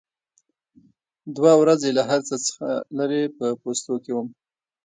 [1.35, 2.67] دوه ورځې له هر څه څخه
[2.97, 4.27] لرې په پوستو کې وم.